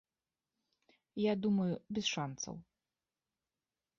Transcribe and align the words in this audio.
Я 1.23 1.33
думаю, 1.43 1.73
без 1.97 2.05
шанцаў. 2.15 2.55